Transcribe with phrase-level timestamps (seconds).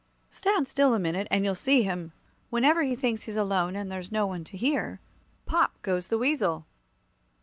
[0.31, 2.11] "Stand still a minute, and you'll see him.
[2.49, 4.99] Whenever he thinks he's alone, and there's no one to hear,
[5.45, 6.65] 'pop' goes the weasel."